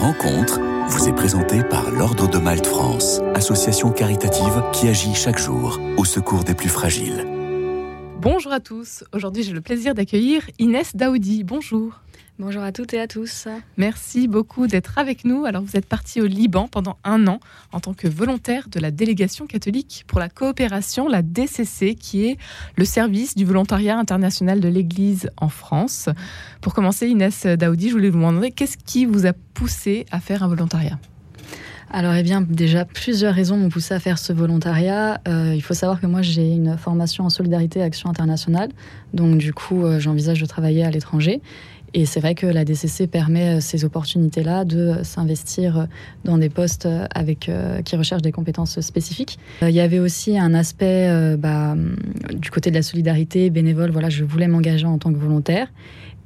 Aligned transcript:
Rencontre 0.00 0.60
vous 0.90 1.08
est 1.08 1.12
présentée 1.12 1.64
par 1.64 1.90
l'Ordre 1.90 2.30
de 2.30 2.38
Malte 2.38 2.66
France, 2.66 3.20
association 3.34 3.90
caritative 3.90 4.62
qui 4.72 4.86
agit 4.86 5.12
chaque 5.12 5.38
jour 5.38 5.80
au 5.96 6.04
secours 6.04 6.44
des 6.44 6.54
plus 6.54 6.68
fragiles. 6.68 7.26
Bonjour 8.20 8.52
à 8.52 8.60
tous. 8.60 9.02
Aujourd'hui, 9.12 9.42
j'ai 9.42 9.52
le 9.52 9.60
plaisir 9.60 9.94
d'accueillir 9.94 10.48
Inès 10.60 10.94
Daoudi. 10.94 11.42
Bonjour. 11.42 11.98
Bonjour 12.40 12.62
à 12.62 12.70
toutes 12.70 12.94
et 12.94 13.00
à 13.00 13.08
tous. 13.08 13.48
Merci 13.78 14.28
beaucoup 14.28 14.68
d'être 14.68 14.96
avec 14.96 15.24
nous. 15.24 15.44
Alors, 15.44 15.60
vous 15.60 15.74
êtes 15.76 15.86
parti 15.86 16.20
au 16.20 16.26
Liban 16.26 16.68
pendant 16.68 16.96
un 17.02 17.26
an 17.26 17.40
en 17.72 17.80
tant 17.80 17.94
que 17.94 18.06
volontaire 18.06 18.68
de 18.68 18.78
la 18.78 18.92
délégation 18.92 19.48
catholique 19.48 20.04
pour 20.06 20.20
la 20.20 20.28
coopération, 20.28 21.08
la 21.08 21.22
DCC, 21.22 21.96
qui 21.96 22.26
est 22.26 22.38
le 22.76 22.84
service 22.84 23.34
du 23.34 23.44
volontariat 23.44 23.98
international 23.98 24.60
de 24.60 24.68
l'Église 24.68 25.30
en 25.36 25.48
France. 25.48 26.08
Pour 26.60 26.74
commencer, 26.74 27.08
Inès 27.08 27.44
Daoudi, 27.44 27.88
je 27.88 27.94
voulais 27.94 28.08
vous 28.08 28.18
demander 28.18 28.52
qu'est-ce 28.52 28.76
qui 28.76 29.04
vous 29.04 29.26
a 29.26 29.32
poussé 29.32 30.06
à 30.12 30.20
faire 30.20 30.44
un 30.44 30.48
volontariat? 30.48 31.00
Alors, 31.90 32.12
eh 32.12 32.22
bien, 32.22 32.42
déjà, 32.42 32.84
plusieurs 32.84 33.34
raisons 33.34 33.56
m'ont 33.56 33.70
poussé 33.70 33.94
à 33.94 33.98
faire 33.98 34.18
ce 34.18 34.34
volontariat. 34.34 35.22
Euh, 35.26 35.54
il 35.54 35.62
faut 35.62 35.72
savoir 35.72 36.00
que 36.00 36.06
moi, 36.06 36.20
j'ai 36.20 36.46
une 36.46 36.76
formation 36.76 37.24
en 37.24 37.30
solidarité 37.30 37.78
et 37.78 37.82
action 37.82 38.10
internationale. 38.10 38.68
Donc, 39.14 39.38
du 39.38 39.54
coup, 39.54 39.84
euh, 39.84 39.98
j'envisage 39.98 40.38
de 40.38 40.44
travailler 40.46 40.84
à 40.84 40.90
l'étranger. 40.90 41.40
Et 41.94 42.06
c'est 42.06 42.20
vrai 42.20 42.34
que 42.34 42.46
la 42.46 42.64
DCC 42.64 43.06
permet 43.06 43.56
euh, 43.56 43.60
ces 43.60 43.84
opportunités-là 43.84 44.64
de 44.64 44.78
euh, 44.78 45.04
s'investir 45.04 45.78
euh, 45.78 45.84
dans 46.24 46.36
des 46.38 46.50
postes 46.50 46.88
avec, 47.14 47.50
qui 47.84 47.96
recherchent 47.96 48.22
des 48.22 48.32
compétences 48.32 48.80
spécifiques. 48.80 49.38
Il 49.62 49.70
y 49.70 49.80
avait 49.80 49.98
aussi 49.98 50.38
un 50.38 50.54
aspect 50.54 51.36
bah, 51.38 51.74
du 52.32 52.50
côté 52.50 52.70
de 52.70 52.74
la 52.74 52.82
solidarité 52.82 53.50
bénévole. 53.50 53.90
Voilà, 53.90 54.10
je 54.10 54.24
voulais 54.24 54.48
m'engager 54.48 54.86
en 54.86 54.98
tant 54.98 55.12
que 55.12 55.18
volontaire. 55.18 55.68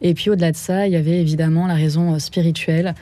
Et 0.00 0.14
puis 0.14 0.30
au-delà 0.30 0.50
de 0.50 0.56
ça, 0.56 0.86
il 0.86 0.92
y 0.92 0.96
avait 0.96 1.20
évidemment 1.20 1.66
la 1.66 1.74
raison 1.74 2.18
spirituelle 2.18 2.94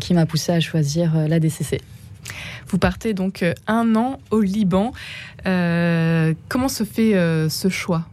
qui 0.00 0.14
m'a 0.14 0.26
poussé 0.26 0.52
à 0.52 0.60
choisir 0.60 1.28
la 1.28 1.38
DCC. 1.38 1.80
Vous 2.68 2.78
partez 2.78 3.14
donc 3.14 3.44
un 3.66 3.94
an 3.94 4.18
au 4.30 4.40
Liban. 4.40 4.92
comment 5.44 6.68
se 6.68 6.84
fait 6.84 7.12
ce 7.48 7.68
choix? 7.68 8.06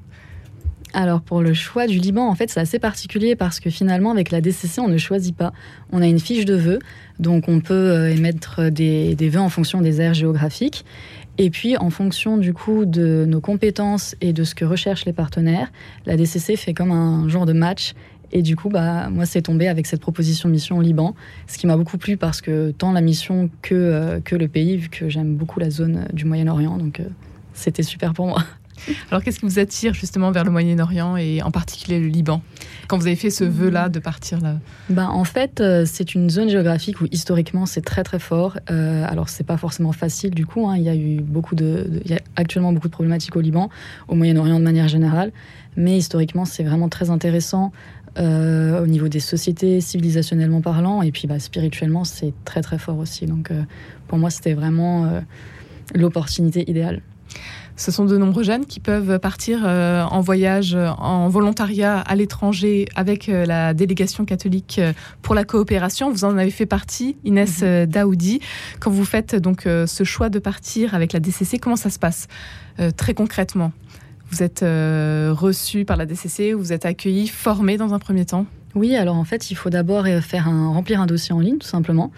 Alors 0.93 1.21
pour 1.21 1.41
le 1.41 1.53
choix 1.53 1.87
du 1.87 1.97
Liban, 1.97 2.27
en 2.27 2.35
fait, 2.35 2.49
c'est 2.49 2.59
assez 2.59 2.79
particulier 2.79 3.35
parce 3.35 3.59
que 3.59 3.69
finalement, 3.69 4.11
avec 4.11 4.31
la 4.31 4.41
DCC, 4.41 4.79
on 4.79 4.87
ne 4.87 4.97
choisit 4.97 5.35
pas. 5.35 5.53
On 5.91 6.01
a 6.01 6.07
une 6.07 6.19
fiche 6.19 6.45
de 6.45 6.55
vœux, 6.55 6.79
donc 7.19 7.47
on 7.47 7.59
peut 7.59 7.73
euh, 7.73 8.09
émettre 8.09 8.71
des, 8.71 9.15
vœux 9.15 9.39
en 9.39 9.49
fonction 9.49 9.81
des 9.81 10.01
aires 10.01 10.13
géographiques. 10.13 10.85
Et 11.37 11.49
puis, 11.51 11.77
en 11.77 11.89
fonction 11.89 12.37
du 12.37 12.53
coup 12.53 12.85
de 12.85 13.25
nos 13.27 13.39
compétences 13.39 14.15
et 14.19 14.33
de 14.33 14.43
ce 14.43 14.55
que 14.55 14.65
recherchent 14.65 15.05
les 15.05 15.13
partenaires, 15.13 15.71
la 16.05 16.17
DCC 16.17 16.55
fait 16.55 16.73
comme 16.73 16.91
un 16.91 17.29
genre 17.29 17.45
de 17.45 17.53
match. 17.53 17.93
Et 18.31 18.41
du 18.41 18.55
coup, 18.55 18.69
bah, 18.69 19.09
moi, 19.09 19.25
c'est 19.25 19.43
tombé 19.43 19.67
avec 19.67 19.87
cette 19.87 20.01
proposition 20.01 20.49
mission 20.49 20.77
au 20.77 20.81
Liban, 20.81 21.15
ce 21.47 21.57
qui 21.57 21.65
m'a 21.65 21.77
beaucoup 21.77 21.97
plu 21.97 22.17
parce 22.17 22.41
que 22.41 22.71
tant 22.71 22.91
la 22.91 23.01
mission 23.01 23.49
que, 23.61 23.73
euh, 23.73 24.19
que 24.19 24.35
le 24.35 24.47
pays, 24.47 24.77
vu 24.77 24.89
que 24.89 25.09
j'aime 25.09 25.35
beaucoup 25.35 25.59
la 25.59 25.69
zone 25.69 26.07
du 26.13 26.25
Moyen-Orient, 26.25 26.77
donc 26.77 26.99
euh, 26.99 27.05
c'était 27.53 27.83
super 27.83 28.13
pour 28.13 28.27
moi. 28.27 28.43
Alors, 29.11 29.23
qu'est-ce 29.23 29.39
qui 29.39 29.45
vous 29.45 29.59
attire 29.59 29.93
justement 29.93 30.31
vers 30.31 30.43
le 30.43 30.51
Moyen-Orient 30.51 31.17
et 31.17 31.41
en 31.41 31.51
particulier 31.51 31.99
le 31.99 32.07
Liban? 32.07 32.41
Quand 32.87 32.97
vous 32.97 33.07
avez 33.07 33.15
fait 33.15 33.29
ce 33.29 33.43
vœu-là 33.43 33.89
de 33.89 33.99
partir 33.99 34.41
là? 34.41 34.57
Ben, 34.89 35.07
En 35.07 35.23
fait, 35.23 35.61
euh, 35.61 35.83
c'est 35.85 36.15
une 36.15 36.29
zone 36.29 36.49
géographique 36.49 37.01
où 37.01 37.05
historiquement 37.11 37.65
c'est 37.65 37.81
très 37.81 38.03
très 38.03 38.19
fort. 38.19 38.57
Euh, 38.71 39.05
alors, 39.07 39.29
c'est 39.29 39.43
pas 39.43 39.57
forcément 39.57 39.91
facile 39.91 40.31
du 40.31 40.45
coup. 40.45 40.67
Hein. 40.67 40.77
Il 40.77 40.83
y 40.83 40.89
a 40.89 40.95
eu 40.95 41.21
beaucoup 41.21 41.55
de, 41.55 42.01
il 42.05 42.11
y 42.11 42.13
a 42.13 42.19
actuellement 42.35 42.73
beaucoup 42.73 42.87
de 42.87 42.93
problématiques 42.93 43.35
au 43.35 43.41
Liban, 43.41 43.69
au 44.07 44.15
Moyen-Orient 44.15 44.59
de 44.59 44.63
manière 44.63 44.87
générale. 44.87 45.31
Mais 45.77 45.97
historiquement, 45.97 46.45
c'est 46.45 46.63
vraiment 46.63 46.89
très 46.89 47.09
intéressant. 47.09 47.71
Euh, 48.17 48.81
au 48.81 48.87
niveau 48.87 49.07
des 49.07 49.19
sociétés, 49.19 49.81
civilisationnellement 49.81 50.61
parlant, 50.61 51.03
et 51.03 51.11
puis 51.11 51.27
bah, 51.27 51.39
spirituellement, 51.39 52.03
c'est 52.03 52.33
très 52.43 52.61
très 52.61 52.79
fort 52.79 52.97
aussi. 52.97 53.27
Donc 53.27 53.51
euh, 53.51 53.61
pour 54.07 54.17
moi, 54.17 54.31
c'était 54.31 54.55
vraiment 54.55 55.21
l'opportunité 55.93 56.69
idéale. 56.69 57.01
Ce 57.79 57.91
sont 57.91 58.03
de 58.03 58.17
nombreux 58.17 58.43
jeunes 58.43 58.65
qui 58.65 58.81
peuvent 58.81 59.19
partir 59.19 59.61
euh, 59.63 60.03
en 60.03 60.19
voyage, 60.19 60.75
en 60.75 61.29
volontariat 61.29 61.99
à 61.99 62.13
l'étranger 62.17 62.89
avec 62.93 63.29
euh, 63.29 63.45
la 63.45 63.73
délégation 63.73 64.25
catholique 64.25 64.79
euh, 64.79 64.91
pour 65.21 65.33
la 65.33 65.45
coopération. 65.45 66.11
Vous 66.11 66.25
en 66.25 66.37
avez 66.37 66.51
fait 66.51 66.65
partie, 66.65 67.15
Inès 67.23 67.61
mhm. 67.61 67.85
Daoudi. 67.85 68.41
Quand 68.81 68.91
vous 68.91 69.05
faites 69.05 69.33
donc 69.33 69.61
ce 69.63 70.03
choix 70.03 70.27
de 70.27 70.39
partir 70.39 70.93
avec 70.93 71.13
la 71.13 71.21
DCC, 71.21 71.57
comment 71.57 71.77
ça 71.77 71.89
se 71.89 71.99
passe 71.99 72.27
très 72.97 73.13
concrètement? 73.13 73.71
Vous 74.29 74.43
êtes 74.43 74.59
reçu 74.61 75.85
par 75.85 75.95
la 75.95 76.05
DCC, 76.05 76.53
vous 76.53 76.73
êtes 76.73 76.85
accueilli, 76.85 77.27
formé 77.27 77.77
dans 77.77 77.93
un 77.93 77.99
premier 77.99 78.25
temps? 78.25 78.45
Oui, 78.75 78.95
alors 78.95 79.15
en 79.15 79.23
fait, 79.23 79.51
il 79.51 79.55
faut 79.55 79.69
d'abord 79.69 80.05
faire 80.21 80.47
un, 80.47 80.69
remplir 80.69 81.01
un 81.01 81.05
dossier 81.05 81.33
en 81.33 81.39
ligne, 81.39 81.57
tout 81.57 81.67
simplement. 81.67 82.11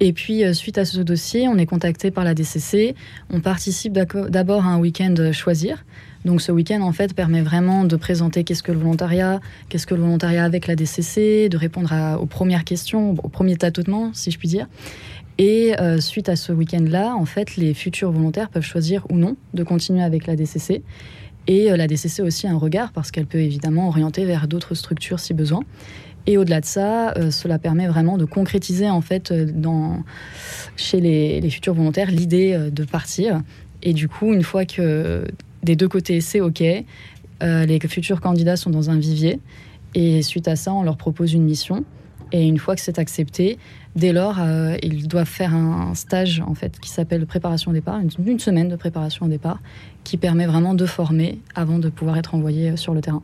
Et 0.00 0.12
puis, 0.12 0.44
euh, 0.44 0.54
suite 0.54 0.78
à 0.78 0.84
ce 0.84 1.00
dossier, 1.00 1.46
on 1.46 1.58
est 1.58 1.66
contacté 1.66 2.10
par 2.10 2.24
la 2.24 2.34
DCC. 2.34 2.94
On 3.30 3.40
participe 3.40 3.92
d'abord 3.92 4.64
à 4.64 4.70
un 4.70 4.78
week-end 4.78 5.14
choisir. 5.32 5.84
Donc, 6.24 6.40
ce 6.40 6.52
week-end, 6.52 6.80
en 6.80 6.92
fait, 6.92 7.14
permet 7.14 7.42
vraiment 7.42 7.84
de 7.84 7.96
présenter 7.96 8.44
qu'est-ce 8.44 8.62
que 8.62 8.72
le 8.72 8.78
volontariat, 8.78 9.40
qu'est-ce 9.68 9.86
que 9.86 9.94
le 9.94 10.00
volontariat 10.00 10.44
avec 10.44 10.66
la 10.66 10.74
DCC, 10.74 11.48
de 11.48 11.56
répondre 11.56 11.94
aux 12.20 12.26
premières 12.26 12.64
questions, 12.64 13.10
aux 13.22 13.28
premiers 13.28 13.56
tâtonnements, 13.56 14.10
si 14.14 14.30
je 14.30 14.38
puis 14.38 14.48
dire. 14.48 14.66
Et 15.38 15.74
euh, 15.80 16.00
suite 16.00 16.28
à 16.28 16.36
ce 16.36 16.52
week-end-là, 16.52 17.14
en 17.14 17.24
fait, 17.24 17.56
les 17.56 17.72
futurs 17.72 18.12
volontaires 18.12 18.50
peuvent 18.50 18.62
choisir 18.62 19.06
ou 19.10 19.16
non 19.16 19.36
de 19.54 19.62
continuer 19.62 20.02
avec 20.02 20.26
la 20.26 20.36
DCC. 20.36 20.82
Et 21.46 21.72
euh, 21.72 21.78
la 21.78 21.86
DCC 21.86 22.20
aussi 22.20 22.46
a 22.46 22.50
un 22.50 22.58
regard 22.58 22.92
parce 22.92 23.10
qu'elle 23.10 23.24
peut 23.24 23.38
évidemment 23.38 23.88
orienter 23.88 24.26
vers 24.26 24.46
d'autres 24.48 24.74
structures 24.74 25.18
si 25.18 25.32
besoin. 25.32 25.62
Et 26.30 26.38
au-delà 26.38 26.60
de 26.60 26.64
ça, 26.64 27.10
euh, 27.16 27.32
cela 27.32 27.58
permet 27.58 27.88
vraiment 27.88 28.16
de 28.16 28.24
concrétiser 28.24 28.88
en 28.88 29.00
fait 29.00 29.32
euh, 29.32 29.48
chez 30.76 31.00
les, 31.00 31.50
futurs 31.50 31.74
volontaires 31.74 32.12
l'idée 32.12 32.52
euh, 32.52 32.70
de 32.70 32.84
partir. 32.84 33.42
Et 33.82 33.92
du 33.92 34.06
coup, 34.06 34.32
une 34.32 34.44
fois 34.44 34.64
que 34.64 35.24
des 35.64 35.74
deux 35.74 35.88
côtés 35.88 36.20
c'est 36.20 36.40
OK, 36.40 36.60
les 36.60 37.80
futurs 37.88 38.20
candidats 38.20 38.56
sont 38.56 38.70
dans 38.70 38.90
un 38.90 38.98
vivier. 38.98 39.40
Et 39.96 40.22
suite 40.22 40.46
à 40.46 40.54
ça, 40.54 40.72
on 40.72 40.84
leur 40.84 40.96
propose 40.96 41.32
une 41.32 41.42
mission. 41.42 41.84
Et 42.30 42.46
une 42.46 42.58
fois 42.58 42.76
que 42.76 42.80
c'est 42.80 43.00
accepté, 43.00 43.58
dès 43.96 44.12
lors, 44.12 44.38
ils 44.82 45.08
doivent 45.08 45.26
faire 45.26 45.52
un 45.52 45.94
stage 45.96 46.40
en 46.46 46.54
fait 46.54 46.78
qui 46.78 46.90
s'appelle 46.90 47.26
préparation 47.26 47.72
au 47.72 47.74
départ, 47.74 47.98
une, 47.98 48.10
une, 48.24 48.38
semaine 48.38 48.68
de 48.68 48.76
préparation 48.76 49.26
au 49.26 49.28
départ, 49.28 49.58
qui 50.04 50.16
permet 50.16 50.46
vraiment 50.46 50.74
de 50.74 50.86
former 50.86 51.40
avant 51.56 51.80
de 51.80 51.88
pouvoir 51.88 52.18
être 52.18 52.36
envoyé 52.36 52.76
sur 52.76 52.94
le 52.94 53.00
terrain. 53.00 53.22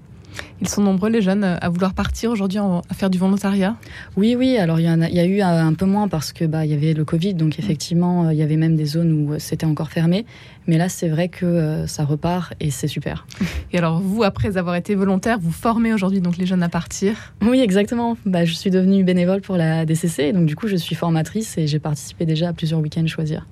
Ils 0.61 0.69
sont 0.69 0.83
nombreux, 0.83 1.11
les 1.11 1.21
jeunes, 1.21 1.45
à 1.45 1.69
vouloir 1.69 1.93
partir 1.93 2.31
aujourd'hui 2.31 2.59
à 2.59 2.95
faire 2.95 3.11
du 3.11 3.19
volontariat 3.19 3.77
Oui, 4.17 4.35
oui. 4.37 4.57
Alors, 4.57 4.81
il 4.81 4.85
y, 4.85 5.21
a, 5.21 5.27
eu 5.27 5.41
un 5.43 5.75
peu 5.75 5.85
moins 5.85 6.09
parce 6.09 6.33
que 6.33 6.45
bah, 6.45 6.65
y 6.65 6.73
avait 6.73 6.95
le 6.95 7.05
Covid. 7.05 7.35
Donc, 7.35 7.59
effectivement, 7.59 8.31
il 8.31 8.37
y 8.37 8.43
avait 8.43 8.57
même 8.57 8.77
des 8.77 8.87
zones 8.87 9.13
où 9.13 9.33
euh, 9.35 9.39
c'était 9.39 9.67
encore 9.67 9.91
fermé. 9.91 10.25
Mais 10.67 10.79
là, 10.79 10.89
c'est 10.89 11.09
vrai 11.09 11.29
que 11.29 11.45
euh, 11.45 11.87
ça 11.87 12.05
repart 12.05 12.55
et 12.61 12.71
c'est 12.71 12.89
super. 12.89 13.27
Et 13.73 13.79
alors, 13.79 14.01
vous, 14.01 14.23
après 14.23 14.57
avoir 14.57 14.77
été 14.77 14.95
volontaire, 14.95 15.39
vous 15.41 15.53
formez 15.53 15.93
aujourd'hui 15.93 16.21
donc 16.21 16.39
les 16.39 16.47
jeunes 16.47 16.63
à 16.63 16.69
partir? 16.69 17.35
Oui, 17.43 17.61
exactement. 17.61 18.17
Bah, 18.25 18.45
je 18.45 18.55
suis 18.55 18.71
devenue 18.71 19.05
bénévole 19.05 19.43
pour 19.43 19.57
la 19.57 19.85
DCC. 19.85 20.33
Donc, 20.33 20.47
du 20.47 20.57
coup, 20.57 20.69
je 20.69 20.77
suis 20.77 20.95
formatrice 20.95 21.59
et 21.59 21.67
j'ai 21.67 21.79
participé 21.79 22.25
déjà 22.25 22.49
à 22.49 22.53
plusieurs 22.53 22.81
week-ends 22.81 23.07
choisir. 23.07 23.47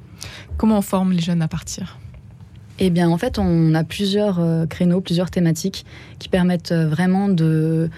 Comment 0.56 0.78
on 0.78 0.82
forme 0.82 1.12
les 1.12 1.20
jeunes 1.20 1.42
à 1.42 1.48
partir? 1.48 1.98
Eh 2.78 2.90
bien, 2.90 3.08
en 3.08 3.18
fait, 3.18 3.38
on 3.38 3.74
a 3.74 3.84
plusieurs 3.84 4.40
euh, 4.40 4.66
créneaux, 4.66 5.00
plusieurs 5.00 5.30
thématiques 5.30 5.84
qui 6.18 6.28
permettent 6.28 6.72
euh, 6.72 6.88
vraiment 6.88 7.28
de, 7.28 7.88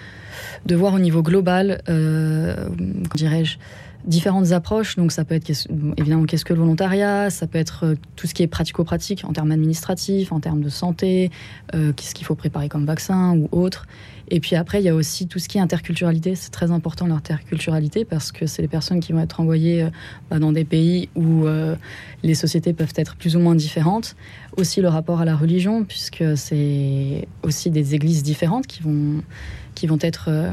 voir 0.69 0.93
au 0.93 0.99
niveau 0.99 1.23
global, 1.23 1.81
euh, 1.89 2.69
dirais-je, 3.15 3.57
différentes 4.05 4.51
approches. 4.51 4.95
Donc, 4.95 5.11
ça 5.11 5.25
peut 5.25 5.33
être 5.33 5.49
évidemment 5.97 6.25
qu'est-ce 6.25 6.45
que 6.45 6.53
le 6.53 6.59
volontariat, 6.59 7.29
ça 7.31 7.47
peut 7.47 7.57
être 7.57 7.95
tout 8.15 8.27
ce 8.27 8.35
qui 8.35 8.43
est 8.43 8.47
pratico-pratique 8.47 9.25
en 9.25 9.33
termes 9.33 9.51
administratifs, 9.51 10.31
en 10.31 10.39
termes 10.39 10.61
de 10.61 10.69
santé, 10.69 11.31
qu'est-ce 11.71 12.13
qu'il 12.13 12.25
faut 12.25 12.35
préparer 12.35 12.69
comme 12.69 12.85
vaccin 12.85 13.35
ou 13.35 13.49
autre. 13.51 13.85
Et 14.29 14.39
puis 14.39 14.55
après, 14.55 14.81
il 14.81 14.85
y 14.85 14.89
a 14.89 14.95
aussi 14.95 15.27
tout 15.27 15.39
ce 15.39 15.47
qui 15.47 15.57
est 15.57 15.61
interculturalité. 15.61 16.35
C'est 16.35 16.51
très 16.51 16.71
important 16.71 17.07
l'interculturalité 17.07 18.03
parce 18.03 18.31
que 18.31 18.45
c'est 18.45 18.61
les 18.61 18.67
personnes 18.67 18.99
qui 18.99 19.13
vont 19.13 19.21
être 19.21 19.39
envoyées 19.39 19.83
euh, 19.83 19.89
bah, 20.29 20.39
dans 20.39 20.51
des 20.51 20.65
pays 20.65 21.09
où 21.15 21.45
euh, 21.45 21.75
les 22.23 22.35
sociétés 22.35 22.73
peuvent 22.73 22.93
être 22.97 23.15
plus 23.15 23.35
ou 23.37 23.39
moins 23.39 23.55
différentes. 23.55 24.15
Aussi 24.57 24.81
le 24.81 24.89
rapport 24.89 25.21
à 25.21 25.25
la 25.25 25.35
religion, 25.35 25.85
puisque 25.85 26.23
c'est 26.35 27.27
aussi 27.43 27.69
des 27.69 27.95
églises 27.95 28.21
différentes 28.21 28.67
qui 28.67 28.83
vont, 28.83 29.23
qui 29.75 29.87
vont 29.87 29.99
être 30.01 30.25
euh, 30.27 30.51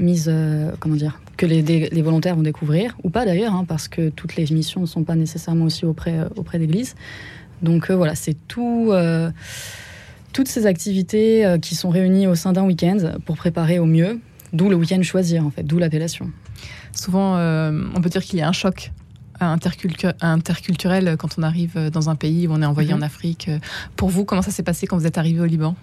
mises, 0.00 0.32
comment 0.80 0.94
dire, 0.94 1.20
que 1.36 1.44
les, 1.44 2.02
volontaires 2.02 2.36
vont 2.36 2.42
découvrir, 2.42 2.96
ou 3.02 3.10
pas 3.10 3.26
d'ailleurs, 3.26 3.54
hein, 3.54 3.64
parce 3.66 3.88
que 3.88 4.08
toutes 4.08 4.36
les 4.36 4.46
missions 4.50 4.82
ne 4.82 4.86
sont 4.86 5.02
pas 5.02 5.16
nécessairement 5.16 5.66
aussi 5.66 5.84
auprès, 5.84 6.20
auprès 6.36 6.58
d'églises. 6.58 6.94
Donc 7.60 7.90
voilà, 7.90 8.14
c'est 8.14 8.36
tout 8.46 8.92
toutes 10.34 10.48
ces 10.48 10.66
activités 10.66 11.46
euh, 11.46 11.58
qui 11.58 11.74
sont 11.74 11.88
réunies 11.88 12.26
au 12.26 12.34
sein 12.34 12.52
d'un 12.52 12.64
week-end 12.64 12.98
pour 13.24 13.36
préparer 13.36 13.78
au 13.78 13.86
mieux, 13.86 14.20
d'où 14.52 14.68
le 14.68 14.76
week-end 14.76 15.00
choisir 15.02 15.46
en 15.46 15.50
fait, 15.50 15.62
d'où 15.62 15.78
l'appellation. 15.78 16.30
Souvent, 16.92 17.36
euh, 17.36 17.72
on 17.94 18.02
peut 18.02 18.10
dire 18.10 18.22
qu'il 18.22 18.38
y 18.38 18.42
a 18.42 18.48
un 18.48 18.52
choc 18.52 18.92
interculturel 19.40 21.16
quand 21.18 21.38
on 21.38 21.42
arrive 21.42 21.90
dans 21.92 22.08
un 22.08 22.14
pays 22.14 22.46
où 22.46 22.52
on 22.52 22.62
est 22.62 22.66
envoyé 22.66 22.92
mhm. 22.92 23.00
en 23.00 23.02
Afrique. 23.02 23.50
Pour 23.96 24.08
vous, 24.08 24.24
comment 24.24 24.42
ça 24.42 24.52
s'est 24.52 24.62
passé 24.62 24.86
quand 24.86 24.96
vous 24.96 25.06
êtes 25.06 25.18
arrivé 25.18 25.40
au 25.40 25.44
Liban? 25.44 25.74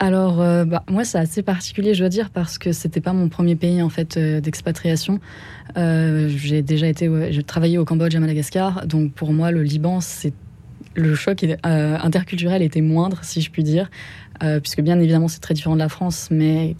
Alors, 0.00 0.36
bah, 0.64 0.82
moi, 0.88 1.04
c'est 1.04 1.18
assez 1.18 1.42
particulier, 1.42 1.92
je 1.92 2.00
dois 2.00 2.08
dire, 2.08 2.30
parce 2.30 2.56
que 2.56 2.72
c'était 2.72 3.02
pas 3.02 3.12
mon 3.12 3.28
premier 3.28 3.56
pays 3.56 3.82
en 3.82 3.90
fait 3.90 4.18
d'expatriation. 4.18 5.20
j'ai 5.76 6.62
déjà 6.62 6.88
été, 6.88 7.10
j'ai 7.30 7.42
travaillé 7.42 7.76
au 7.76 7.84
Cambodge, 7.84 8.16
à 8.16 8.20
Madagascar, 8.20 8.86
donc 8.86 9.12
pour 9.12 9.32
moi, 9.34 9.50
le 9.50 9.62
Liban, 9.62 10.00
c'est 10.00 10.32
le 10.98 11.14
choc 11.14 11.46
interculturel 11.62 12.62
était 12.62 12.80
moindre, 12.80 13.20
si 13.22 13.40
je 13.40 13.50
puis 13.50 13.62
dire, 13.62 13.90
puisque 14.40 14.80
bien 14.80 14.98
évidemment, 14.98 15.28
c'est 15.28 15.40
très 15.40 15.54
différent 15.54 15.74
de 15.74 15.80
la 15.80 15.88
France, 15.88 16.28
mais 16.30 16.76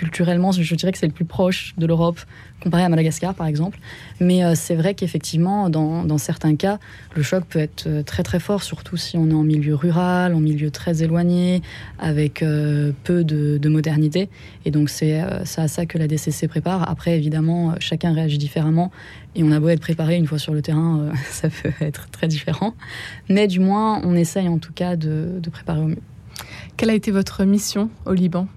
culturellement, 0.00 0.50
je 0.50 0.74
dirais 0.76 0.92
que 0.92 0.98
c'est 0.98 1.06
le 1.06 1.12
plus 1.12 1.26
proche 1.26 1.74
de 1.76 1.84
l'Europe 1.84 2.18
comparé 2.62 2.82
à 2.84 2.88
Madagascar, 2.88 3.34
par 3.34 3.46
exemple. 3.46 3.78
Mais 4.18 4.42
euh, 4.42 4.54
c'est 4.54 4.74
vrai 4.74 4.94
qu'effectivement, 4.94 5.68
dans, 5.68 6.16
certains 6.16 6.56
cas, 6.56 6.78
le 7.14 7.22
choc 7.22 7.44
peut 7.44 7.58
être 7.58 7.84
euh, 7.86 8.02
très 8.02 8.22
très 8.22 8.40
fort, 8.40 8.62
surtout 8.62 8.96
si 8.96 9.18
on 9.18 9.28
est 9.28 9.34
en 9.34 9.42
milieu 9.42 9.74
rural, 9.74 10.34
en 10.34 10.40
milieu 10.40 10.70
très 10.70 11.02
éloigné, 11.02 11.60
avec 11.98 12.42
euh, 12.42 12.92
peu 13.04 13.24
de, 13.24 13.68
modernité. 13.68 14.30
Et 14.64 14.70
donc 14.70 14.88
c'est 14.88 15.20
à 15.20 15.44
ça 15.44 15.84
que 15.84 15.98
la 15.98 16.08
DCC 16.08 16.48
prépare. 16.48 16.88
Après, 16.88 17.14
évidemment, 17.18 17.74
chacun 17.78 18.14
réagit 18.14 18.38
différemment. 18.38 18.90
Et 19.34 19.44
on 19.44 19.52
a 19.52 19.60
beau 19.60 19.68
être 19.68 19.80
préparé 19.80 20.16
une 20.16 20.26
fois 20.26 20.38
sur 20.38 20.54
le 20.54 20.62
terrain, 20.62 21.12
ça 21.30 21.50
peut 21.50 21.72
être 21.82 22.08
très 22.08 22.26
différent. 22.26 22.74
Mais 23.28 23.48
du 23.48 23.60
moins, 23.60 24.00
on 24.02 24.16
essaye 24.16 24.48
en 24.48 24.58
tout 24.58 24.72
cas 24.72 24.96
de, 24.96 25.40
de 25.42 25.50
préparer 25.50 25.80
au 25.80 25.88
mieux. 25.88 26.02
Quelle 26.78 26.88
a 26.88 26.94
été 26.94 27.10
votre 27.10 27.44
mission 27.44 27.90
au 28.06 28.14
Liban? 28.14 28.48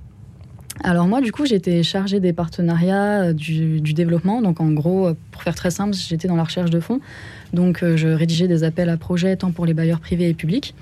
Alors 0.82 1.08
moi, 1.08 1.22
du 1.22 1.32
coup, 1.32 1.46
j'étais 1.46 1.84
chargée 1.84 2.20
des 2.20 2.34
partenariats 2.34 3.26
euh, 3.26 3.34
du, 3.34 3.94
développement. 3.94 4.42
Donc 4.42 4.60
en 4.60 4.72
gros, 4.72 5.08
euh, 5.08 5.14
pour 5.32 5.44
faire 5.44 5.56
très 5.56 5.70
simple, 5.70 5.94
j'étais 5.94 6.28
dans 6.28 6.36
la 6.36 6.44
recherche 6.44 6.72
de 6.72 6.80
fonds. 6.80 7.00
Donc 7.54 7.84
euh, 7.84 7.96
je 7.96 8.08
rédigeais 8.08 8.48
des 8.48 8.64
appels 8.64 8.90
à 8.90 8.98
projets 8.98 9.36
tant 9.36 9.52
pour 9.52 9.66
les 9.66 9.74
bailleurs 9.74 10.00
privés 10.00 10.30
et 10.30 10.34
publics. 10.34 10.74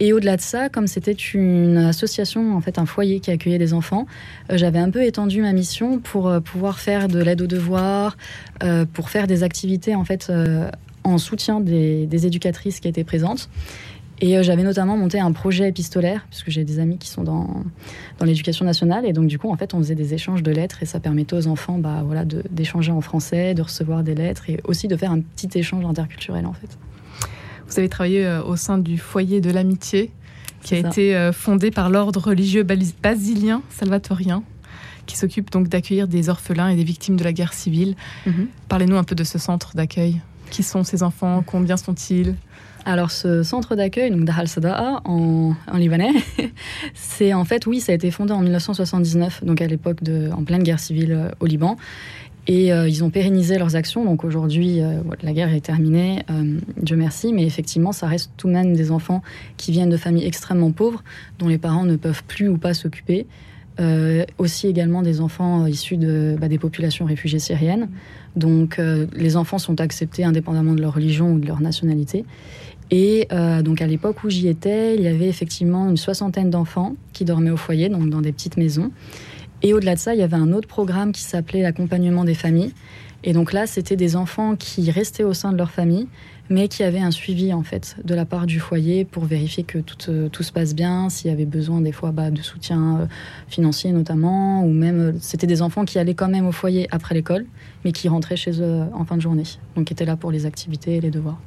Et 0.00 0.12
au-delà 0.12 0.36
de 0.36 0.42
ça, 0.42 0.68
comme 0.68 0.86
c'était 0.86 1.12
une 1.12 1.76
association, 1.76 2.56
en 2.56 2.60
fait 2.60 2.78
un 2.78 2.86
foyer 2.86 3.20
qui 3.20 3.30
accueillait 3.30 3.58
des 3.58 3.72
enfants, 3.72 4.06
j'avais 4.50 4.78
un 4.78 4.90
peu 4.90 5.04
étendu 5.04 5.42
ma 5.42 5.52
mission 5.52 5.98
pour 5.98 6.32
pouvoir 6.42 6.80
faire 6.80 7.08
de 7.08 7.22
l'aide 7.22 7.40
aux 7.42 7.46
devoirs, 7.46 8.16
pour 8.94 9.10
faire 9.10 9.28
des 9.28 9.44
activités 9.44 9.94
en 9.94 10.04
fait 10.04 10.32
en 11.04 11.18
soutien 11.18 11.60
des, 11.60 12.06
des 12.06 12.26
éducatrices 12.26 12.80
qui 12.80 12.88
étaient 12.88 13.04
présentes. 13.04 13.48
Et 14.22 14.38
euh, 14.38 14.42
j'avais 14.44 14.62
notamment 14.62 14.96
monté 14.96 15.18
un 15.18 15.32
projet 15.32 15.68
épistolaire, 15.68 16.24
puisque 16.30 16.48
j'ai 16.48 16.64
des 16.64 16.78
amis 16.78 16.96
qui 16.96 17.08
sont 17.08 17.24
dans, 17.24 17.64
dans 18.18 18.24
l'éducation 18.24 18.64
nationale. 18.64 19.04
Et 19.04 19.12
donc, 19.12 19.26
du 19.26 19.38
coup, 19.38 19.50
en 19.50 19.56
fait, 19.56 19.74
on 19.74 19.78
faisait 19.78 19.96
des 19.96 20.14
échanges 20.14 20.44
de 20.44 20.52
lettres 20.52 20.82
et 20.82 20.86
ça 20.86 21.00
permettait 21.00 21.34
aux 21.34 21.48
enfants 21.48 21.76
bah, 21.78 22.02
voilà, 22.06 22.24
d'échanger 22.24 22.92
en 22.92 23.00
français, 23.00 23.52
de 23.52 23.62
recevoir 23.62 24.04
des 24.04 24.14
lettres 24.14 24.48
et 24.48 24.60
aussi 24.64 24.86
de 24.86 24.96
faire 24.96 25.10
un 25.10 25.20
petit 25.20 25.50
échange 25.58 25.84
interculturel, 25.84 26.46
en 26.46 26.52
fait. 26.52 26.78
Vous 27.66 27.78
avez 27.78 27.88
travaillé 27.88 28.24
euh, 28.24 28.42
au 28.44 28.54
sein 28.54 28.78
du 28.78 28.96
foyer 28.96 29.40
de 29.40 29.50
l'amitié, 29.50 30.12
qui 30.62 30.76
a 30.76 30.78
été 30.78 31.16
euh, 31.16 31.32
fondé 31.32 31.72
par 31.72 31.90
l'ordre 31.90 32.20
religieux 32.20 32.62
basilien 33.02 33.62
salvatorien 33.68 34.44
qui 35.06 35.16
s'occupe 35.16 35.50
donc 35.50 35.66
d'accueillir 35.66 36.06
des 36.06 36.28
orphelins 36.28 36.68
et 36.68 36.76
des 36.76 36.84
victimes 36.84 37.16
de 37.16 37.24
la 37.24 37.32
guerre 37.32 37.52
civile. 37.52 37.96
Mhm. 38.24 38.46
Parlez-nous 38.68 38.96
un 38.96 39.02
peu 39.02 39.16
de 39.16 39.24
ce 39.24 39.36
centre 39.36 39.74
d'accueil. 39.74 40.20
Qui 40.50 40.62
sont 40.62 40.84
ces 40.84 41.02
enfants? 41.02 41.42
Combien 41.44 41.76
sont-ils? 41.76 42.36
Alors 42.84 43.10
ce 43.10 43.42
centre 43.42 43.76
d'accueil, 43.76 44.10
donc 44.10 44.24
Dahal 44.24 44.48
Sada'a 44.48 45.02
en, 45.04 45.54
libanais, 45.74 46.12
c'est 46.94 47.32
en 47.32 47.44
fait, 47.44 47.66
oui, 47.66 47.80
ça 47.80 47.92
a 47.92 47.94
été 47.94 48.10
fondé 48.10 48.32
en 48.32 48.40
1979, 48.40 49.44
donc 49.44 49.60
à 49.60 49.66
l'époque 49.66 50.02
de, 50.02 50.30
en 50.32 50.44
pleine 50.44 50.62
guerre 50.62 50.80
civile 50.80 51.12
euh, 51.12 51.28
au 51.40 51.46
Liban. 51.46 51.76
Et 52.48 52.72
euh, 52.72 52.88
ils 52.88 53.04
ont 53.04 53.10
pérennisé 53.10 53.56
leurs 53.56 53.76
actions. 53.76 54.04
Donc 54.04 54.24
aujourd'hui, 54.24 54.80
euh, 54.80 55.00
la 55.22 55.32
guerre 55.32 55.54
est 55.54 55.60
terminée, 55.60 56.24
Dieu 56.76 56.96
merci. 56.96 57.32
Mais 57.32 57.44
effectivement, 57.46 57.92
ça 57.92 58.08
reste 58.08 58.32
tout 58.36 58.48
de 58.48 58.52
même 58.52 58.74
des 58.74 58.90
enfants 58.90 59.22
qui 59.56 59.70
viennent 59.70 59.90
de 59.90 59.96
familles 59.96 60.26
extrêmement 60.26 60.72
pauvres, 60.72 61.04
dont 61.38 61.46
les 61.46 61.58
parents 61.58 61.84
ne 61.84 61.94
peuvent 61.94 62.24
plus 62.24 62.48
ou 62.48 62.58
pas 62.58 62.74
s'occuper. 62.74 63.28
Aussi 64.38 64.68
également 64.68 65.02
des 65.02 65.20
enfants 65.20 65.66
issus 65.66 65.96
de, 65.96 66.36
bah, 66.40 66.48
des 66.48 66.58
populations 66.58 67.04
réfugiées 67.04 67.38
syriennes. 67.38 67.88
Donc 68.36 68.80
les 69.14 69.36
enfants 69.36 69.58
sont 69.58 69.80
acceptés 69.80 70.24
indépendamment 70.24 70.74
de 70.74 70.80
leur 70.80 70.94
religion 70.94 71.32
ou 71.32 71.38
de 71.38 71.46
leur 71.46 71.60
nationalité. 71.60 72.24
Et 72.92 73.26
euh, 73.32 73.62
donc 73.62 73.80
à 73.80 73.86
l'époque 73.86 74.22
où 74.22 74.28
j'y 74.28 74.48
étais, 74.48 74.96
il 74.96 75.02
y 75.02 75.08
avait 75.08 75.26
effectivement 75.26 75.88
une 75.88 75.96
soixantaine 75.96 76.50
d'enfants 76.50 76.94
qui 77.14 77.24
dormaient 77.24 77.50
au 77.50 77.56
foyer, 77.56 77.88
donc 77.88 78.10
dans 78.10 78.20
des 78.20 78.32
petites 78.32 78.58
maisons. 78.58 78.90
Et 79.62 79.72
au-delà 79.72 79.94
de 79.94 79.98
ça, 79.98 80.14
il 80.14 80.20
y 80.20 80.22
avait 80.22 80.36
un 80.36 80.52
autre 80.52 80.68
programme 80.68 81.12
qui 81.12 81.22
s'appelait 81.22 81.62
l'accompagnement 81.62 82.24
des 82.24 82.34
familles. 82.34 82.74
Et 83.24 83.32
donc 83.32 83.54
là, 83.54 83.66
c'était 83.66 83.96
des 83.96 84.14
enfants 84.14 84.56
qui 84.56 84.90
restaient 84.90 85.24
au 85.24 85.32
sein 85.32 85.52
de 85.52 85.56
leur 85.56 85.70
famille, 85.70 86.06
mais 86.52 86.68
qui 86.68 86.82
avaient 86.82 87.00
un 87.00 87.10
suivi 87.10 87.52
en 87.52 87.62
fait 87.62 87.96
de 88.04 88.14
la 88.14 88.24
part 88.24 88.46
du 88.46 88.60
foyer 88.60 89.04
pour 89.04 89.24
vérifier 89.24 89.64
que 89.64 89.78
tout, 89.78 90.10
euh, 90.10 90.28
tout 90.28 90.42
se 90.42 90.52
passe 90.52 90.74
bien, 90.74 91.08
s'il 91.08 91.30
y 91.30 91.34
avait 91.34 91.46
besoin 91.46 91.80
des 91.80 91.92
fois 91.92 92.12
bah, 92.12 92.30
de 92.30 92.42
soutien 92.42 93.00
euh, 93.00 93.06
financier 93.48 93.90
notamment, 93.92 94.64
ou 94.64 94.72
même 94.72 95.14
c'était 95.20 95.46
des 95.46 95.62
enfants 95.62 95.84
qui 95.84 95.98
allaient 95.98 96.14
quand 96.14 96.28
même 96.28 96.46
au 96.46 96.52
foyer 96.52 96.86
après 96.90 97.14
l'école, 97.14 97.46
mais 97.84 97.92
qui 97.92 98.08
rentraient 98.08 98.36
chez 98.36 98.60
eux 98.60 98.82
en 98.92 99.04
fin 99.04 99.16
de 99.16 99.22
journée, 99.22 99.44
donc 99.74 99.86
qui 99.86 99.92
étaient 99.92 100.04
là 100.04 100.16
pour 100.16 100.30
les 100.30 100.46
activités 100.46 100.96
et 100.96 101.00
les 101.00 101.10
devoirs. 101.10 101.40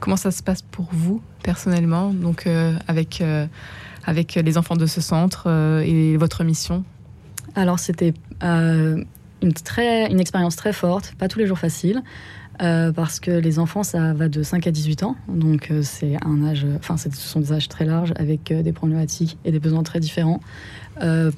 Comment 0.00 0.16
ça 0.16 0.30
se 0.30 0.42
passe 0.42 0.62
pour 0.62 0.88
vous 0.92 1.22
personnellement, 1.42 2.12
donc 2.12 2.46
euh, 2.46 2.74
avec, 2.86 3.20
euh, 3.20 3.46
avec 4.04 4.34
les 4.34 4.58
enfants 4.58 4.76
de 4.76 4.86
ce 4.86 5.00
centre 5.00 5.44
euh, 5.46 5.80
et 5.80 6.16
votre 6.16 6.44
mission? 6.44 6.84
Alors 7.54 7.78
c'était 7.78 8.14
une, 9.44 9.52
très, 9.52 10.10
une 10.10 10.20
expérience 10.20 10.56
très 10.56 10.72
forte, 10.72 11.14
pas 11.18 11.28
tous 11.28 11.38
les 11.38 11.46
jours 11.46 11.58
facile. 11.58 12.02
parce 12.58 13.20
que 13.20 13.30
les 13.30 13.58
enfants, 13.58 13.82
ça 13.82 14.12
va 14.14 14.28
de 14.28 14.42
5 14.42 14.66
à 14.66 14.70
18 14.70 15.02
ans, 15.02 15.16
donc 15.28 15.72
c'est 15.82 16.16
un 16.24 16.44
âge, 16.44 16.66
enfin, 16.78 16.96
ce 16.96 17.10
sont 17.10 17.40
des 17.40 17.52
âges 17.52 17.68
très 17.68 17.84
larges 17.84 18.12
avec 18.16 18.52
des 18.52 18.72
problématiques 18.72 19.38
et 19.44 19.50
des 19.50 19.58
besoins 19.58 19.82
très 19.82 20.00
différents. 20.00 20.40
Euh, 21.02 21.30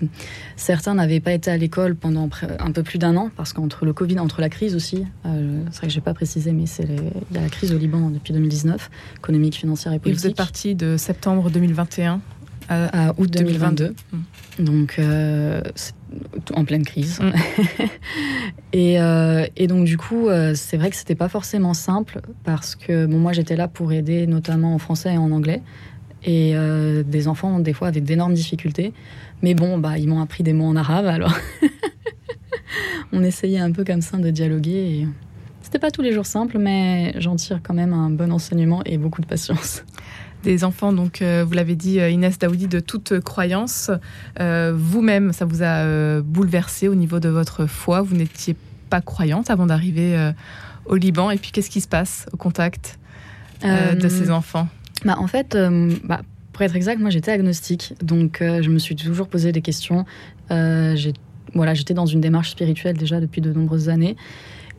certains 0.57 0.95
n'avaient 0.95 1.21
pas 1.21 1.33
été 1.33 1.51
à 1.51 1.57
l'école 1.57 1.95
pendant 1.95 2.29
un 2.59 2.73
peu 2.73 2.83
plus 2.83 2.99
d'un 2.99 3.17
an, 3.17 3.31
parce 3.37 3.53
qu'entre 3.53 3.85
le 3.85 3.93
Covid, 3.93 4.19
entre 4.19 4.41
la 4.41 4.49
crise 4.49 4.75
aussi, 4.75 5.07
euh, 5.25 5.63
c'est 5.71 5.79
vrai 5.79 5.87
que 5.87 5.93
je 5.93 5.99
n'ai 5.99 6.05
pas 6.05 6.15
précisé, 6.15 6.53
mais 6.53 6.65
il 6.65 7.35
y 7.35 7.39
a 7.39 7.43
la 7.43 7.49
crise 7.49 7.73
au 7.73 7.79
Liban 7.79 8.11
depuis 8.11 8.33
2019, 8.33 8.91
économique, 9.17 9.55
financière 9.57 9.93
et 9.93 9.99
politique. 9.99 10.25
Et 10.25 10.29
vous 10.29 10.31
êtes 10.31 10.37
parti 10.37 10.75
de 10.75 10.97
septembre 10.97 11.51
2021 11.51 12.21
à, 12.69 13.15
août 13.19 13.31
2022. 13.31 13.95
Mmh. 14.13 14.65
Donc, 14.65 14.97
euh, 14.99 15.61
en 16.55 16.65
pleine 16.65 16.85
crise. 16.85 17.21
Mmh. 17.21 17.85
et, 18.73 18.97
et, 19.57 19.67
donc, 19.67 19.85
du 19.85 19.97
coup, 19.97 20.29
c'est 20.55 20.77
vrai 20.77 20.91
que 20.91 20.97
c'était 20.97 21.15
pas 21.15 21.29
forcément 21.29 21.75
simple 21.75 22.21
parce 22.45 22.75
que 22.75 23.07
bon, 23.07 23.19
moi, 23.19 23.33
j'étais 23.33 23.57
là 23.57 23.69
pour 23.69 23.93
aider 23.93 24.27
notamment 24.27 24.75
en 24.75 24.79
français 24.79 25.15
et 25.15 25.19
en 25.19 25.31
anglais. 25.31 25.63
Et 26.25 26.55
des 27.07 27.29
enfants, 27.29 27.61
des 27.61 27.73
fois, 27.73 27.89
avec 27.89 28.05
d'énormes 28.05 28.35
difficultés. 28.35 28.93
Mais 29.43 29.55
bon, 29.55 29.79
bah, 29.79 29.99
ils 29.99 30.09
m'ont 30.09 30.21
appris 30.21 30.43
des 30.43 30.53
mots 30.53 30.67
en 30.67 30.77
arabe, 30.77 31.07
alors 31.07 31.37
on 33.13 33.23
essayait 33.23 33.59
un 33.59 33.71
peu 33.71 33.85
comme 33.85 34.01
ça 34.01 34.17
de 34.17 34.31
dialoguer. 34.31 34.71
Et... 35.01 35.09
C'était 35.63 35.79
pas 35.79 35.91
tous 35.91 36.03
les 36.03 36.13
jours 36.13 36.27
simple, 36.27 36.59
mais 36.59 37.15
j'en 37.19 37.37
tire 37.37 37.61
quand 37.63 37.75
même 37.75 37.93
un 37.93 38.11
bon 38.11 38.33
enseignement 38.33 38.83
et 38.85 38.99
beaucoup 38.99 39.21
de 39.21 39.27
patience. 39.27 39.85
Des 40.47 40.63
enfants, 40.63 40.93
donc 40.93 41.23
euh, 41.23 41.45
vous 41.45 41.55
l'avez 41.55 41.75
dit, 41.75 41.99
euh, 41.99 42.09
Inès 42.09 42.39
Daoudi, 42.39 42.69
de 42.69 42.79
toute 42.79 43.19
croyance. 43.19 43.91
Euh, 44.39 44.73
vous-même, 44.77 45.33
ça 45.33 45.45
vous 45.45 45.65
a 45.65 46.21
bouleversé 46.21 46.87
au 46.87 46.95
niveau 46.95 47.19
de 47.19 47.29
votre 47.29 47.67
foi. 47.67 48.01
Vous 48.01 48.15
n'étiez 48.15 48.55
pas 48.89 49.01
croyante 49.01 49.51
avant 49.51 49.67
d'arriver 49.67 50.17
au 50.85 50.95
Liban. 50.95 51.33
Et 51.33 51.37
puis, 51.37 51.51
qu'est-ce 51.51 51.69
qui 51.69 51.81
se 51.81 51.89
passe 51.89 52.27
au 52.33 52.37
contact 52.37 53.01
de 53.65 54.09
ces 54.09 54.31
enfants? 54.31 54.69
bah, 55.05 55.17
En 55.19 55.27
fait, 55.27 55.59
bah, 56.05 56.21
pour 56.53 56.63
être 56.63 56.77
exact, 56.77 57.01
moi 57.01 57.11
j'étais 57.11 57.33
agnostique, 57.33 57.95
donc 58.01 58.39
je 58.41 58.71
me 58.71 58.79
suis 58.79 58.95
toujours 58.95 59.27
posé 59.27 59.51
des 59.51 59.63
questions. 59.63 60.07
Euh, 60.53 60.97
voilà, 61.55 61.75
j'étais 61.75 61.95
dans 61.95 62.07
une 62.07 62.21
démarche 62.21 62.51
spirituelle 62.51 62.97
déjà 62.97 63.21
depuis 63.21 63.41
de 63.41 63.53
nombreuses 63.53 63.89
années. 63.89 64.17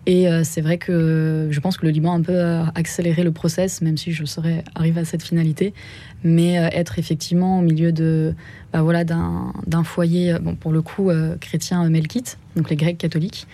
Et 0.08 0.28
euh, 0.28 0.42
c'est 0.44 0.62
vrai 0.62 0.80
que 0.80 1.48
je 1.52 1.60
pense 1.60 1.78
que 1.78 1.86
le 1.86 1.92
Liban 1.92 2.14
a 2.14 2.16
un 2.16 2.22
peu 2.22 2.40
accéléré 2.74 3.24
le 3.24 3.32
process, 3.32 3.82
même 3.82 3.98
si 3.98 4.12
je 4.12 4.26
serais 4.26 4.64
arrivée 4.74 5.02
à 5.02 5.06
cette 5.06 5.22
finalité. 5.22 5.74
Mais 6.24 6.56
être 6.56 6.98
effectivement 6.98 7.60
au 7.60 7.62
milieu 7.62 7.92
de, 7.92 8.34
bah, 8.74 8.82
voilà, 8.82 9.04
d'un 9.04 9.84
foyer, 9.84 10.40
bon, 10.42 10.56
pour 10.56 10.72
le 10.72 10.82
coup, 10.82 11.12
chrétien 11.40 11.88
melkite, 11.90 12.40
donc 12.56 12.72
les 12.72 12.76
Grecs 12.76 12.98
catholiques. 12.98 13.46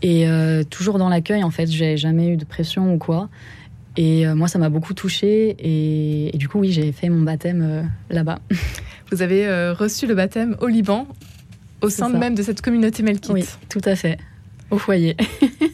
Et 0.00 0.26
toujours 0.70 0.98
dans 0.98 1.10
l'accueil, 1.10 1.44
en 1.44 1.50
fait, 1.50 1.70
j'ai 1.70 1.98
jamais 1.98 2.28
eu 2.28 2.36
de 2.38 2.46
pression 2.46 2.94
ou 2.94 2.98
quoi. 2.98 3.28
Et 3.98 4.24
euh, 4.24 4.36
moi, 4.36 4.46
ça 4.46 4.60
m'a 4.60 4.68
beaucoup 4.68 4.94
touchée. 4.94 5.56
Et, 5.58 6.36
du 6.38 6.48
coup, 6.48 6.60
oui, 6.60 6.70
j'ai 6.70 6.92
fait 6.92 7.08
mon 7.08 7.22
baptême 7.22 7.62
euh, 7.62 7.82
là-bas. 8.10 8.38
Vous 9.10 9.22
avez 9.22 9.46
euh, 9.46 9.74
reçu 9.74 10.06
le 10.06 10.14
baptême 10.14 10.56
au 10.60 10.68
Liban, 10.68 11.08
au 11.82 11.90
sein 11.90 12.08
même 12.08 12.36
de 12.36 12.42
cette 12.42 12.62
communauté 12.62 13.02
melkite 13.02 13.32
Oui, 13.32 13.44
tout 13.68 13.80
à 13.84 13.96
fait. 13.96 14.18
Au 14.70 14.78
foyer. 14.78 15.16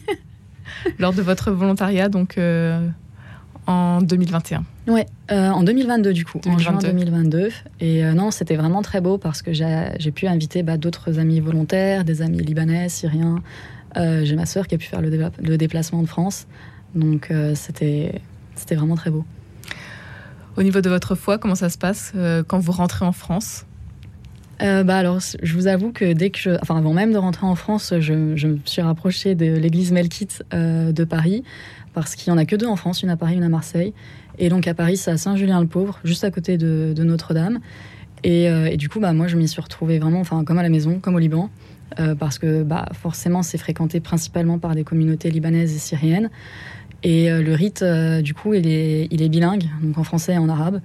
Lors 0.99 1.13
de 1.13 1.23
votre 1.23 1.51
volontariat, 1.51 2.09
donc 2.09 2.39
en 3.67 4.03
2021 4.03 4.65
Oui, 4.89 5.03
en 5.31 5.63
2022 5.63 6.13
du 6.13 6.25
coup, 6.25 6.41
en 6.47 6.59
juin 6.59 6.79
2022. 6.79 7.51
Et 7.81 8.03
non, 8.13 8.31
c'était 8.31 8.57
vraiment 8.57 8.83
très 8.83 9.01
beau 9.01 9.19
parce 9.19 9.43
que 9.43 9.53
j'ai 9.53 10.13
pu 10.13 10.27
inviter 10.27 10.63
bah, 10.63 10.77
d'autres 10.77 11.19
amis 11.19 11.41
volontaires, 11.41 12.05
des 12.05 12.23
amis 12.23 12.39
libanais, 12.39 12.89
syriens. 12.89 13.43
j'ai 13.97 14.37
ma 14.37 14.47
sœur 14.47 14.67
qui 14.67 14.75
a 14.75 14.79
pu 14.79 14.87
faire 14.87 15.01
le, 15.01 15.11
le 15.11 15.57
déplacement 15.57 16.03
de 16.03 16.09
France. 16.09 16.47
Donc 16.95 17.31
euh, 17.31 17.55
c'était 17.55 18.21
c'était 18.55 18.75
vraiment 18.75 18.95
très 18.95 19.11
beau. 19.11 19.25
Au 20.57 20.63
niveau 20.63 20.81
de 20.81 20.89
votre 20.89 21.15
foi, 21.17 21.39
comment 21.39 21.57
ça 21.57 21.69
se 21.69 21.79
passe 21.79 22.13
euh, 22.15 22.45
quand 22.47 22.59
vous 22.59 22.73
rentrez 22.73 23.05
en 23.05 23.13
France? 23.13 23.67
Bah 24.61 24.97
alors, 24.97 25.19
je 25.43 25.55
vous 25.55 25.67
avoue 25.67 25.93
que 25.93 26.13
dès 26.13 26.31
que 26.31 26.39
je, 26.39 26.51
enfin 26.63 26.77
avant 26.77 26.93
même 26.93 27.13
de 27.13 27.19
rentrer 27.19 27.47
en 27.47 27.55
France, 27.55 27.95
je, 27.99 28.13
me 28.13 28.59
suis 28.65 28.83
rapprochée 28.83 29.35
de 29.35 29.57
l'église 29.57 29.93
Melkite 29.93 30.43
de 30.53 31.05
Paris 31.05 31.43
parce 31.95 32.17
qu'il 32.17 32.31
y 32.31 32.35
en 32.35 32.39
a 32.39 32.45
que 32.45 32.57
deux 32.57 32.67
en 32.67 32.77
France, 32.77 33.03
une 33.03 33.11
à 33.11 33.17
Paris, 33.17 33.37
une 33.37 33.45
à 33.45 33.49
Marseille. 33.49 33.95
Et 34.39 34.49
donc 34.49 34.67
à 34.67 34.75
Paris, 34.75 34.97
c'est 34.97 35.11
à 35.11 35.17
Saint-Julien-le-Pauvre, 35.17 36.01
juste 36.05 36.25
à 36.25 36.31
côté 36.31 36.59
de, 36.59 36.95
Notre-Dame. 36.99 37.61
Euh, 38.27 38.67
et, 38.67 38.77
du 38.77 38.89
coup, 38.89 39.01
bah, 39.01 39.13
moi, 39.13 39.27
je 39.29 39.37
m'y 39.37 39.47
suis 39.47 39.61
retrouvée 39.61 39.99
vraiment, 39.99 40.21
enfin, 40.21 40.45
comme 40.45 40.59
à 40.59 40.63
la 40.63 40.71
maison, 40.71 40.99
comme 40.99 41.15
au 41.15 41.19
Liban, 41.19 41.51
euh, 42.01 42.15
parce 42.15 42.39
que 42.39 42.63
bah, 42.63 42.87
forcément, 42.93 43.43
c'est 43.43 43.59
fréquenté 43.59 44.01
principalement 44.01 44.59
par 44.59 44.75
des 44.75 44.83
communautés 44.83 45.31
libanaises 45.31 45.75
et 45.75 45.79
syriennes. 45.79 46.31
Et 47.03 47.31
euh, 47.31 47.43
le 47.43 47.53
rite, 47.55 47.85
du 48.23 48.35
coup, 48.35 48.55
il 48.55 48.67
est, 48.67 49.09
il 49.11 49.23
est 49.23 49.29
bilingue, 49.29 49.65
donc 49.83 49.99
en 49.99 50.05
français 50.05 50.35
et 50.35 50.39
en 50.39 50.49
arabe. 50.49 50.81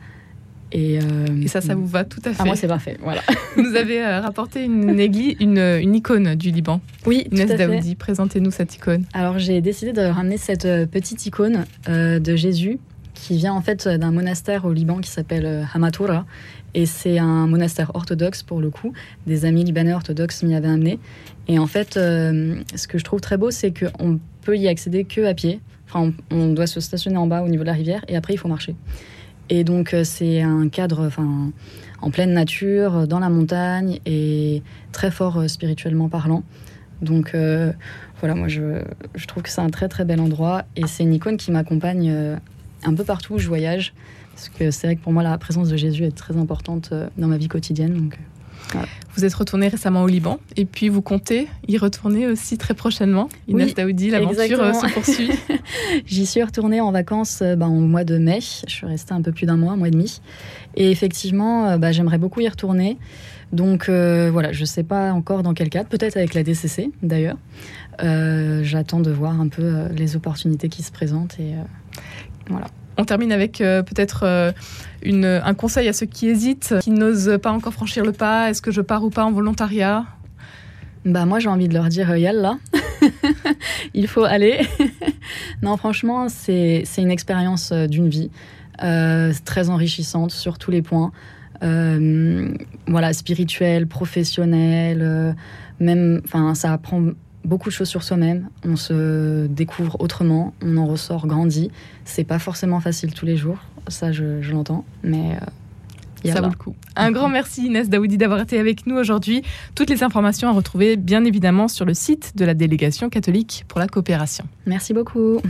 Et, 0.72 1.00
ça, 1.48 1.62
ça 1.62 1.76
vous 1.76 1.88
va 1.88 2.04
tout 2.04 2.22
à 2.26 2.30
fait. 2.32 2.38
Ah, 2.40 2.46
moi, 2.46 2.56
c'est 2.56 2.68
parfait. 2.68 2.98
Voilà. 3.02 3.22
vous 3.58 3.76
avez 3.76 4.06
rapporté 4.06 4.64
une, 4.64 5.00
aiguille, 5.00 5.36
une, 5.40 5.58
une, 5.58 5.96
icône 5.96 6.36
du 6.36 6.52
Liban. 6.52 6.80
Oui, 7.06 7.28
Inès 7.32 7.48
tout 7.48 7.54
à 7.54 7.58
Daoudi, 7.58 7.96
présentez-nous 7.96 8.52
cette 8.52 8.76
icône. 8.76 9.06
Alors, 9.14 9.40
j'ai 9.40 9.62
décidé 9.62 9.94
de 9.94 10.02
ramener 10.02 10.38
cette 10.38 10.68
petite 10.92 11.26
icône 11.26 11.66
de 11.88 12.36
Jésus 12.36 12.80
qui 13.20 13.38
vient 13.38 13.54
en 13.54 13.62
fait 13.62 13.88
d'un 13.88 14.12
monastère 14.12 14.66
au 14.66 14.74
Liban 14.74 15.00
qui 15.00 15.10
s'appelle 15.10 15.46
euh, 15.46 15.64
Hamatura. 15.74 16.26
Et 16.74 16.86
c'est 16.86 17.18
un 17.18 17.48
monastère 17.48 17.92
orthodoxe 17.96 18.44
pour 18.44 18.62
le 18.62 18.70
coup. 18.70 18.94
Des 19.26 19.46
amis 19.46 19.64
libanais 19.64 19.94
orthodoxes 19.94 20.44
m'y 20.44 20.56
avaient 20.56 20.70
amené. 20.70 21.00
Et 21.48 21.58
en 21.58 21.68
fait, 21.68 21.98
euh, 21.98 22.56
ce 22.76 22.88
que 22.88 22.98
je 22.98 23.04
trouve 23.04 23.22
très 23.22 23.38
beau, 23.38 23.52
c'est 23.52 23.74
qu'on 23.74 24.20
peut 24.44 24.56
y 24.56 24.68
accéder 24.68 25.04
que 25.04 25.26
à 25.26 25.34
pied. 25.34 25.60
Enfin, 25.88 26.14
on, 26.32 26.54
doit 26.54 26.68
se 26.68 26.80
stationner 26.80 27.18
en 27.18 27.26
bas 27.26 27.42
au 27.42 27.48
niveau 27.48 27.64
de 27.64 27.68
la 27.68 27.74
rivière 27.74 28.06
et 28.08 28.16
après 28.16 28.36
il 28.36 28.38
faut 28.38 28.48
marcher. 28.48 28.76
Et 29.50 29.64
donc 29.64 29.94
euh, 29.94 30.04
c'est 30.04 30.42
un 30.42 30.70
cadre, 30.70 31.10
en 32.02 32.12
pleine 32.12 32.34
nature, 32.34 33.08
dans 33.08 33.20
la 33.20 33.30
montagne 33.30 34.00
et 34.06 34.62
très 34.92 35.12
fort 35.12 35.50
spirituellement 35.50 36.10
parlant. 36.10 36.44
Donc 37.02 37.34
voilà, 38.20 38.36
moi 38.36 38.48
je, 38.50 38.82
trouve 39.28 39.44
que 39.44 39.50
c'est 39.50 39.62
un 39.62 39.70
très 39.70 39.88
très 39.88 40.04
bel 40.04 40.20
endroit 40.20 40.64
et 40.76 40.86
c'est 40.86 41.04
une 41.04 41.14
icône 41.14 41.38
qui 41.38 41.52
m'accompagne 41.52 42.38
un 42.84 42.94
peu 42.94 43.04
partout 43.04 43.36
où 43.36 43.38
je 43.40 43.48
voyage. 43.48 43.94
Parce 44.34 44.50
que 44.50 44.72
c'est 44.72 44.88
vrai 44.88 44.96
que 44.96 45.02
pour 45.02 45.12
moi, 45.12 45.22
la 45.22 45.38
présence 45.38 45.68
de 45.68 45.76
Jésus 45.76 46.06
est 46.06 46.16
très 46.16 46.38
importante 46.38 46.90
euh, 46.94 47.10
dans 47.18 47.28
ma 47.28 47.38
vie 47.38 47.50
quotidienne. 47.50 48.10
Euh, 48.76 48.80
Vous 49.16 49.26
êtes 49.26 49.34
retourné 49.34 49.68
récemment 49.68 50.04
au 50.04 50.08
Liban 50.08 50.40
et 50.58 50.66
puis 50.66 50.90
vous 50.90 51.02
comptez 51.02 51.48
y 51.68 51.78
retourner 51.78 52.28
aussi 52.28 52.58
très 52.58 52.74
prochainement. 52.74 53.30
Inès 53.48 53.68
oui, 53.68 53.74
Daoudi, 53.74 54.10
l'aventure 54.10 54.62
euh, 54.62 54.74
se 54.74 54.94
poursuit. 54.94 55.32
J'y 56.06 56.26
suis 56.26 56.44
retournée 56.44 56.82
en 56.82 56.92
vacances 56.92 57.42
ben, 57.42 57.68
au 57.68 57.80
mois 57.80 58.04
de 58.04 58.18
mai. 58.18 58.40
Je 58.42 58.72
suis 58.72 58.86
restée 58.86 59.14
un 59.14 59.22
peu 59.22 59.32
plus 59.32 59.46
d'un 59.46 59.58
mois, 59.58 59.74
un 59.74 59.78
mois 59.78 59.88
et 59.88 59.92
demi. 59.92 60.22
Et 60.76 60.92
effectivement, 60.92 61.78
ben, 61.78 61.92
j'aimerais 61.92 62.18
beaucoup 62.18 62.42
y 62.42 62.48
retourner. 62.48 62.98
Donc 63.52 63.90
voilà, 63.90 64.52
je 64.52 64.62
ne 64.62 64.66
sais 64.66 64.84
pas 64.84 65.12
encore 65.12 65.44
dans 65.44 65.54
quel 65.54 65.70
cadre, 65.70 65.90
peut-être 65.90 66.18
avec 66.18 66.34
la 66.34 66.44
DCC 66.44 66.92
d'ailleurs. 67.02 67.38
J'attends 68.00 69.00
de 69.00 69.12
voir 69.12 69.40
un 69.40 69.48
peu 69.48 69.88
les 69.96 70.16
opportunités 70.16 70.70
qui 70.70 70.84
se 70.84 70.92
présentent 70.92 71.40
et 71.40 71.54
on 73.00 73.06
termine 73.06 73.32
avec 73.32 73.62
euh, 73.62 73.82
peut-être 73.82 74.24
euh, 74.24 74.52
un 75.04 75.54
conseil 75.54 75.88
à 75.88 75.94
ceux 75.94 76.06
qui 76.06 76.28
hésitent, 76.28 76.76
qui 76.82 76.92
n'osent 76.92 77.40
pas 77.42 77.52
encore 77.52 77.74
franchir 77.74 78.04
le 78.04 78.12
pas. 78.12 78.50
Est-ce 78.50 78.62
que 78.62 78.72
je 78.72 78.82
pars 78.82 79.04
ou 79.04 79.10
pas 79.10 79.24
en 79.24 79.32
volontariat? 79.32 80.06
Bah 81.06 81.26
moi 81.26 81.40
j'ai 81.40 81.48
envie 81.48 81.70
de 81.70 81.74
leur 81.74 81.88
dire 81.88 82.12
euh, 82.12 82.18
yalla, 82.18 82.58
il 83.94 84.08
faut 84.08 84.26
aller. 84.26 84.60
non 85.62 85.78
franchement 85.78 86.28
c'est 86.28 86.84
une 86.98 87.12
expérience 87.12 87.72
d'une 87.72 88.10
vie 88.10 88.30
très 89.46 89.70
enrichissante 89.70 90.32
sur 90.32 90.58
tous 90.58 90.72
les 90.72 90.82
points. 90.82 91.12
voilà 91.62 93.14
spirituel, 93.14 93.88
professionnel, 93.88 95.36
même 95.80 96.22
enfin 96.26 96.54
ça 96.54 96.74
apprend 96.74 97.12
beaucoup 97.50 97.70
de 97.70 97.74
choses 97.74 97.90
sur 97.90 98.04
soi-même, 98.04 98.48
on 98.64 98.76
se 98.76 99.48
découvre 99.48 100.00
autrement, 100.00 100.54
on 100.62 100.78
en 100.78 100.86
ressort 100.86 101.28
grandi. 101.28 101.72
C'est 102.06 102.24
pas 102.24 102.40
forcément 102.40 102.80
facile 102.80 103.14
tous 103.14 103.26
les 103.26 103.36
jours, 103.36 103.58
ça 103.88 104.12
je, 104.12 104.52
l'entends, 104.52 104.86
mais 105.04 105.38
euh, 106.26 106.32
ça 106.32 106.42
vaut 106.42 106.48
le 106.48 106.56
coup. 106.56 106.76
Un 106.96 107.12
grand 107.12 107.28
merci 107.28 107.66
Inès 107.66 107.90
Daoudi 107.90 108.18
d'avoir 108.18 108.40
été 108.40 108.60
avec 108.60 108.86
nous 108.86 108.96
aujourd'hui. 108.96 109.42
Toutes 109.76 109.90
les 109.90 110.04
informations 110.04 110.48
à 110.48 110.52
retrouver 110.52 110.96
bien 110.96 111.26
évidemment 111.26 111.68
sur 111.68 111.86
le 111.86 111.94
site 111.94 112.38
de 112.38 112.46
la 112.46 112.54
délégation 112.54 113.10
catholique 113.10 113.66
pour 113.68 113.80
la 113.80 113.88
coopération. 113.88 114.46
Merci 114.66 114.94
beaucoup. 114.94 115.42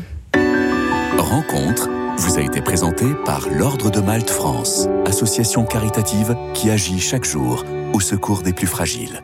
Rencontre 1.18 1.90
vous 2.18 2.38
a 2.38 2.42
été 2.42 2.62
présentée 2.62 3.14
par 3.26 3.48
l'Ordre 3.50 3.90
de 3.90 4.02
Malte 4.02 4.30
France, 4.30 4.90
association 5.06 5.64
caritative 5.64 6.36
qui 6.54 6.70
agit 6.70 7.00
chaque 7.00 7.24
jour 7.24 7.64
au 7.94 8.02
secours 8.02 8.42
des 8.42 8.52
plus 8.52 8.68
fragiles. 8.68 9.24